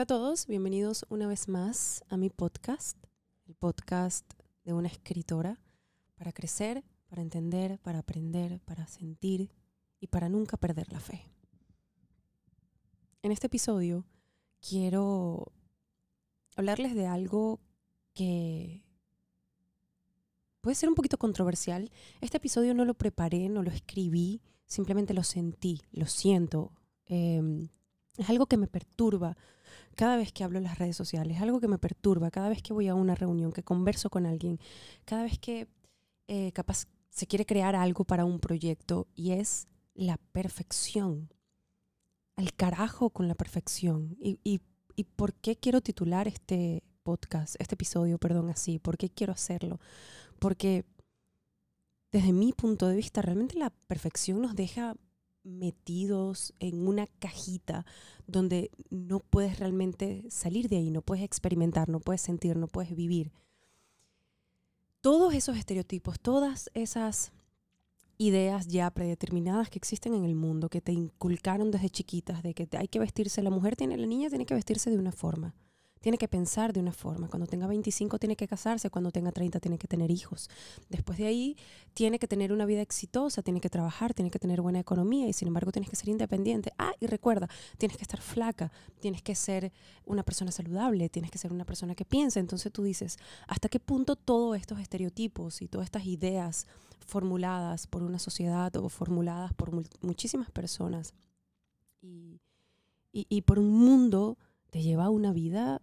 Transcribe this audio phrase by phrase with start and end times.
[0.00, 2.96] Hola a todos, bienvenidos una vez más a mi podcast,
[3.44, 4.24] el podcast
[4.64, 5.60] de una escritora
[6.14, 9.50] para crecer, para entender, para aprender, para sentir
[10.00, 11.26] y para nunca perder la fe.
[13.20, 14.06] En este episodio
[14.66, 15.52] quiero
[16.56, 17.60] hablarles de algo
[18.14, 18.82] que
[20.62, 21.92] puede ser un poquito controversial.
[22.22, 26.72] Este episodio no lo preparé, no lo escribí, simplemente lo sentí, lo siento.
[27.04, 27.68] Em,
[28.16, 29.36] es algo que me perturba
[29.96, 32.62] cada vez que hablo en las redes sociales, es algo que me perturba cada vez
[32.62, 34.58] que voy a una reunión, que converso con alguien,
[35.04, 35.68] cada vez que
[36.28, 41.32] eh, capaz se quiere crear algo para un proyecto y es la perfección.
[42.36, 44.16] Al carajo con la perfección.
[44.20, 44.60] Y, y,
[44.96, 48.78] y por qué quiero titular este podcast, este episodio, perdón, así?
[48.78, 49.80] ¿Por qué quiero hacerlo?
[50.38, 50.84] Porque
[52.12, 54.96] desde mi punto de vista, realmente la perfección nos deja
[55.42, 57.86] metidos en una cajita
[58.26, 62.94] donde no puedes realmente salir de ahí, no puedes experimentar, no puedes sentir, no puedes
[62.94, 63.32] vivir.
[65.00, 67.32] Todos esos estereotipos, todas esas
[68.18, 72.68] ideas ya predeterminadas que existen en el mundo, que te inculcaron desde chiquitas, de que
[72.76, 75.54] hay que vestirse, la mujer tiene, la niña tiene que vestirse de una forma
[76.00, 77.28] tiene que pensar de una forma.
[77.28, 80.48] Cuando tenga 25 tiene que casarse, cuando tenga 30 tiene que tener hijos.
[80.88, 81.56] Después de ahí
[81.92, 85.34] tiene que tener una vida exitosa, tiene que trabajar, tiene que tener buena economía y
[85.34, 86.72] sin embargo tienes que ser independiente.
[86.78, 89.72] Ah, y recuerda, tienes que estar flaca, tienes que ser
[90.06, 92.40] una persona saludable, tienes que ser una persona que piensa.
[92.40, 96.66] Entonces tú dices, ¿hasta qué punto todos estos estereotipos y todas estas ideas
[97.06, 99.70] formuladas por una sociedad o formuladas por
[100.00, 101.14] muchísimas personas
[102.00, 102.40] y,
[103.12, 104.38] y, por un mundo
[104.70, 105.82] te lleva a una vida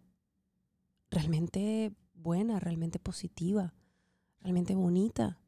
[1.10, 3.74] realmente buena, realmente positiva,
[4.42, 5.40] realmente bonita.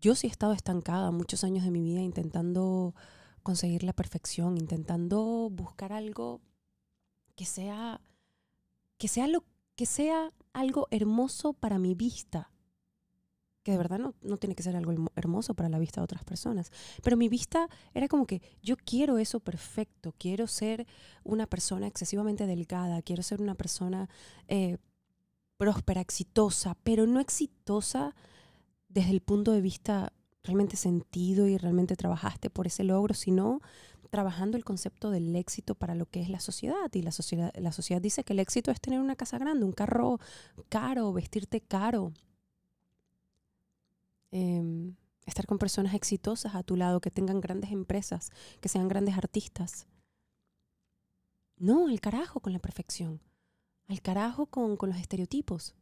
[0.00, 2.94] Yo sí he estado estancada muchos años de mi vida intentando
[3.42, 6.40] conseguir la perfección, intentando buscar algo
[7.36, 8.00] que sea
[8.98, 12.50] que sea lo que sea algo hermoso para mi vista,
[13.62, 16.24] que de verdad no, no, tiene que ser algo hermoso para la vista de otras
[16.24, 16.70] personas.
[17.02, 20.86] Pero mi vista era como que yo quiero eso perfecto, quiero ser
[21.24, 24.08] una persona excesivamente delgada, quiero ser una persona
[24.48, 24.78] eh,
[25.56, 28.14] próspera, exitosa, pero no exitosa
[28.88, 30.12] desde el punto de vista
[30.42, 33.60] realmente sentido y realmente trabajaste por ese logro, sino
[34.10, 36.92] trabajando el concepto del éxito para lo que es la sociedad.
[36.92, 39.72] Y la sociedad, la sociedad dice que el éxito es tener una casa grande, un
[39.72, 40.18] carro
[40.68, 42.12] caro, vestirte caro,
[44.32, 49.16] Em, estar con personas exitosas a tu lado, que tengan grandes empresas, que sean grandes
[49.16, 49.86] artistas.
[51.58, 53.20] No, al carajo con la perfección,
[53.88, 55.74] al carajo con, con los estereotipos,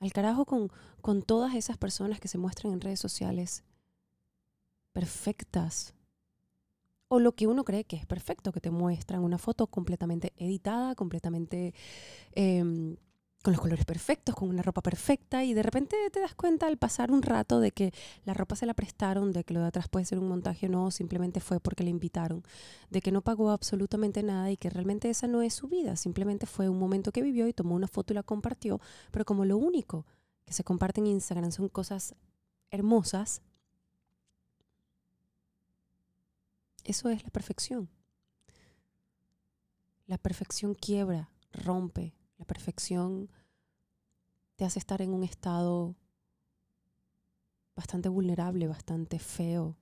[0.00, 3.64] al carajo con, con todas esas personas que se muestran en redes sociales
[4.92, 5.94] perfectas,
[7.08, 10.94] o lo que uno cree que es perfecto, que te muestran una foto completamente editada,
[10.94, 11.74] completamente
[12.34, 12.96] eh,
[13.42, 16.76] con los colores perfectos, con una ropa perfecta y de repente te das cuenta al
[16.78, 17.92] pasar un rato de que
[18.24, 20.68] la ropa se la prestaron, de que lo de atrás puede ser un montaje o
[20.68, 22.44] no, simplemente fue porque le invitaron,
[22.90, 26.46] de que no pagó absolutamente nada y que realmente esa no es su vida, simplemente
[26.46, 29.56] fue un momento que vivió y tomó una foto y la compartió, pero como lo
[29.56, 30.06] único
[30.44, 32.14] que se comparte en Instagram son cosas
[32.70, 33.42] hermosas,
[36.84, 37.88] eso es la perfección.
[40.06, 43.30] La perfección quiebra, rompe, la perfección
[44.56, 45.94] te hace estar en un estado
[47.76, 49.76] bastante vulnerable, bastante feo,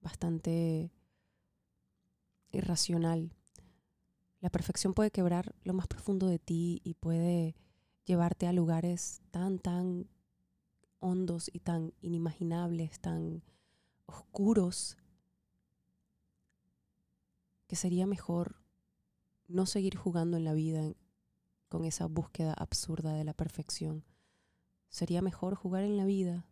[0.00, 0.90] bastante
[2.50, 3.30] irracional.
[4.40, 7.54] La perfección puede quebrar lo más profundo de ti y puede
[8.04, 10.08] llevarte a lugares tan, tan
[10.98, 13.44] hondos y tan inimaginables, tan
[14.06, 14.96] oscuros,
[17.68, 18.56] que sería mejor
[19.46, 20.94] no seguir jugando en la vida
[21.72, 24.04] con esa búsqueda absurda de la perfección.
[24.90, 26.46] Sería mejor jugar en la vida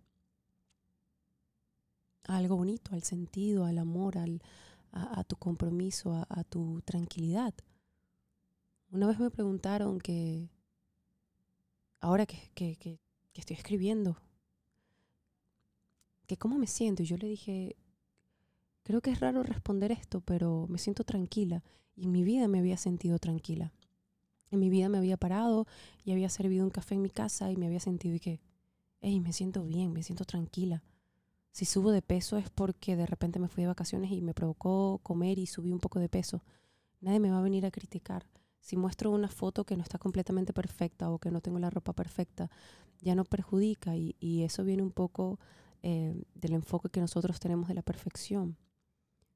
[2.25, 4.43] a algo bonito, al sentido, al amor, al,
[4.93, 7.53] a, tu compromiso, a, tu tranquilidad.
[8.91, 10.49] Una vez me preguntaron que,
[12.01, 12.99] ahora que, que, que,
[13.34, 14.16] estoy escribiendo,
[16.27, 17.03] que cómo me siento.
[17.03, 17.77] Y yo le dije,
[18.84, 21.63] creo que es raro responder esto, pero me siento tranquila.
[21.95, 23.75] Y en mi vida me había sentido tranquila
[24.51, 25.67] en mi vida me había parado
[26.05, 28.41] y había servido un café en mi casa y me había sentido y que,
[29.01, 30.83] hey, me siento bien, me siento tranquila.
[31.53, 35.01] Si subo de peso es porque de repente me fui de vacaciones y me provocó
[35.03, 36.43] comer y subí un poco de peso.
[37.01, 38.27] Nadie me va a venir a criticar.
[38.61, 41.93] Si muestro una foto que no está completamente perfecta o que no tengo la ropa
[41.93, 42.51] perfecta,
[43.01, 45.39] ya no perjudica y, eso viene un poco
[45.83, 48.57] eh, del enfoque que nosotros tenemos de la perfección.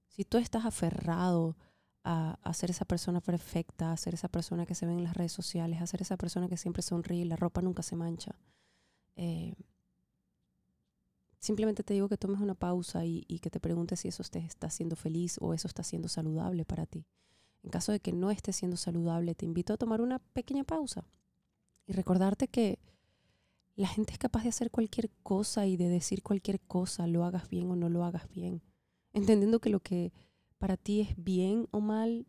[0.09, 1.57] Si tú estás aferrado
[2.05, 5.15] a, a, ser esa persona perfecta, a ser esa persona que se ve en las
[5.17, 8.37] redes sociales, a ser esa persona que siempre sonríe la ropa nunca se mancha.
[9.17, 9.55] Eh,
[11.39, 14.69] simplemente te digo que tomes una pausa y, que te preguntes si eso te está
[14.69, 17.07] haciendo feliz o eso está siendo saludable para ti.
[17.63, 21.07] En caso de que no esté siendo saludable, te invito a tomar una pequeña pausa
[21.87, 22.79] y recordarte que
[23.77, 27.49] la gente es capaz de hacer cualquier cosa y de decir cualquier cosa, lo hagas
[27.49, 28.63] bien o no lo hagas bien.
[29.13, 30.13] Entendiendo que lo que
[30.65, 32.27] para ti es bien o mal,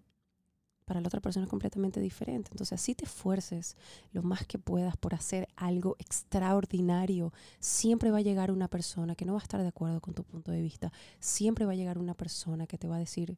[0.83, 2.49] para la otra persona es completamente diferente.
[2.51, 3.77] Entonces, así te esfuerces
[4.11, 7.31] lo más que puedas por hacer algo extraordinario.
[7.61, 10.25] Siempre va a llegar una persona que no va a estar de acuerdo con tu
[10.25, 10.91] punto de vista.
[11.17, 13.37] Siempre va a llegar una persona que te va a decir,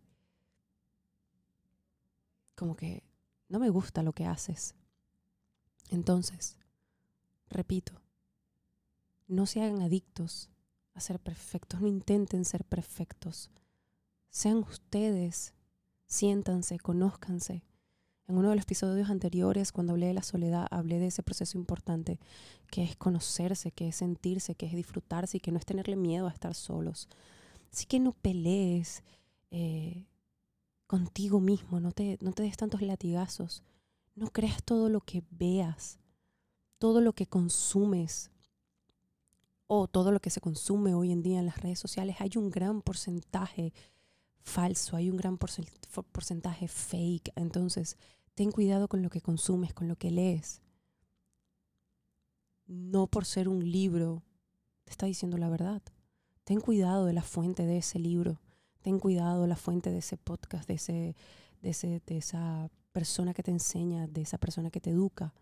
[2.55, 3.03] como que,
[3.49, 4.73] no me gusta lo que haces.
[5.91, 6.57] Entonces,
[7.51, 7.93] repito,
[9.27, 10.49] no se hagan adictos
[10.95, 13.51] a ser perfectos, no intenten ser perfectos.
[14.29, 15.53] Sean ustedes,
[16.05, 17.63] siéntanse, conózcanse.
[18.27, 21.57] En uno de los episodios anteriores, cuando hablé de la soledad, hablé de ese proceso
[21.57, 22.19] importante,
[22.69, 26.27] que es conocerse, que es sentirse, que es disfrutarse y que no es tenerle miedo
[26.27, 27.07] a estar solos.
[27.71, 29.03] Así que no pelees
[29.49, 30.05] eh,
[30.87, 33.63] contigo mismo, no te, no te des tantos latigazos,
[34.15, 35.99] no creas todo lo que veas,
[36.79, 38.29] todo lo que consumes
[39.67, 42.17] o todo lo que se consume hoy en día en las redes sociales.
[42.19, 43.73] Hay un gran porcentaje
[44.43, 47.31] falso, hay un gran porcentaje fake.
[47.35, 47.97] Entonces,
[48.33, 50.61] ten cuidado con lo que consumes, con lo que lees.
[52.65, 54.23] No por ser un libro
[54.83, 55.81] te está diciendo la verdad.
[56.43, 58.39] Ten cuidado de la fuente de ese libro.
[58.81, 61.15] Ten cuidado de la fuente de ese podcast, de, ese,
[61.61, 65.33] de, ese, de esa persona que te enseña, de esa persona que te educa.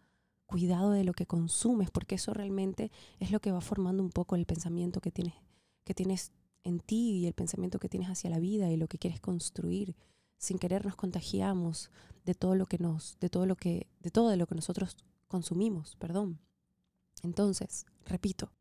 [0.48, 4.36] Cuidado de lo que consumes, porque eso realmente es lo que va formando un poco
[4.36, 5.36] el pensamiento que tienes,
[5.84, 6.32] que tienes
[6.66, 9.96] en ti y el pensamiento que tienes hacia la vida y lo que quieres construir.
[10.38, 11.90] Sin querer nos contagiamos
[12.26, 14.98] de todo lo que nos, de todo lo que, de todo lo que nosotros
[15.28, 16.40] consumimos, perdón.
[17.24, 18.52] Entonces, repito,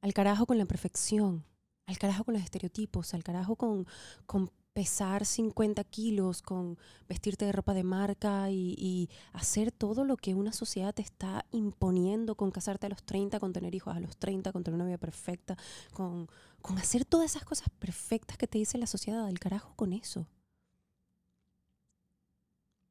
[0.00, 1.44] al carajo con la perfección,
[1.86, 3.86] al carajo con los estereotipos, al carajo con,
[4.26, 6.76] con pesar 50 kilos, con
[7.08, 12.34] vestirte de ropa de marca y, hacer todo lo que una sociedad te está imponiendo,
[12.34, 14.98] con casarte a los 30, con tener hijos a los 30, con tener una vida
[14.98, 15.56] perfecta,
[15.94, 16.28] con,
[16.60, 20.26] con hacer todas esas cosas perfectas que te dice la sociedad, del carajo con eso.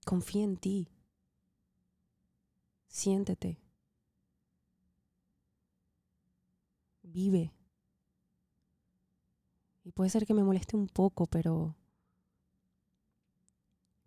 [0.06, 0.90] Confía en ti.
[2.88, 3.60] Siéntete.
[7.04, 7.55] Vive.
[9.86, 11.76] Y puede ser que me moleste un poco, pero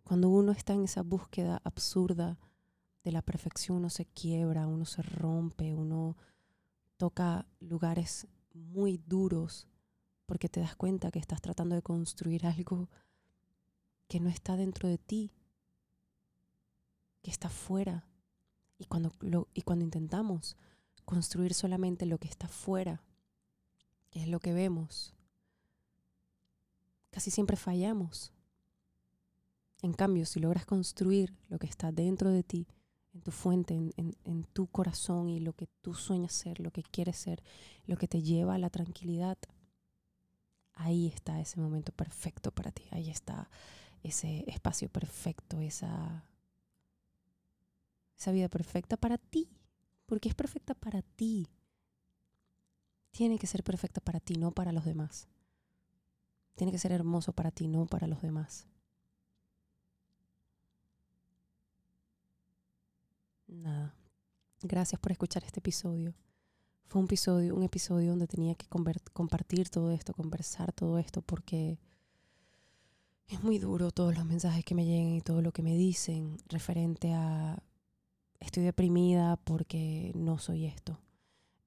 [0.03, 2.37] cuando uno está en esa búsqueda absurda
[3.05, 6.17] de la perfección, uno se quiebra, uno se rompe, uno
[6.97, 9.69] toca lugares muy duros
[10.25, 12.89] porque te das cuenta que estás tratando de construir algo
[14.09, 15.31] que no está dentro de ti,
[17.21, 18.05] que está fuera.
[18.77, 19.13] Y cuando,
[19.53, 20.57] y cuando intentamos
[21.05, 23.01] construir solamente lo que está fuera,
[24.09, 25.15] que es lo que vemos,
[27.09, 28.31] casi siempre fallamos.
[29.81, 32.67] En cambio, si logras construir lo que está dentro de ti,
[33.13, 37.17] en tu fuente, en, tu corazón y lo que tú sueñas ser, lo que quieres
[37.17, 37.41] ser,
[37.85, 39.37] lo que te lleva a la tranquilidad,
[40.73, 43.49] ahí está ese momento perfecto para ti, ahí está
[44.03, 46.25] ese espacio perfecto, esa,
[48.17, 49.49] esa vida perfecta para ti,
[50.05, 51.47] porque es perfecta para ti.
[53.11, 55.27] Tiene que ser perfecta para ti, no para los demás.
[56.59, 58.67] Tiene que ser hermoso para ti, no para los demás.
[63.47, 63.95] Nada.
[64.61, 66.13] Gracias por escuchar este episodio.
[66.83, 71.79] Fue un episodio, un episodio donde tenía que compartir todo esto, conversar todo esto, porque
[73.27, 76.35] es muy duro todos los mensajes que me llegan y todo lo que me dicen
[76.49, 77.63] referente a
[78.41, 80.99] estoy deprimida porque no soy esto,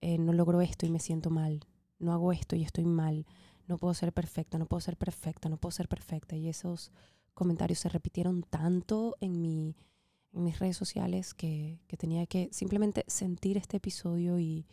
[0.03, 1.65] eh, no logro esto y me siento mal,
[1.99, 3.25] no hago esto y estoy mal,
[3.67, 6.37] no puedo ser perfecta, no puedo ser perfecta, no puedo ser perfecta.
[6.37, 6.93] Y esos
[7.35, 9.77] comentarios se repitieron tanto en, mi,
[10.33, 14.67] en mis redes sociales que, tenía que simplemente sentir este episodio y,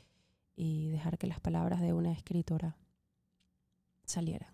[0.57, 2.77] dejar que las palabras de una escritora
[4.03, 4.53] salieran.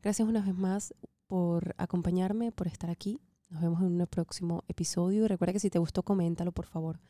[0.00, 0.94] Gracias una vez más
[1.26, 3.20] por acompañarme, por estar aquí.
[3.50, 5.24] Nos vemos en un próximo episodio.
[5.24, 7.00] Y recuerda que si te gustó, coméntalo, por favor.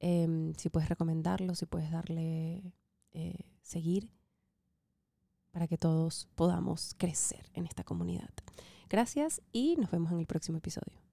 [0.00, 2.74] Eh, si puedes recomendarlo, si puedes darle
[3.12, 4.10] eh, seguir
[5.50, 8.30] para que todos podamos crecer en esta comunidad.
[8.88, 11.07] Gracias y nos vemos en el próximo episodio.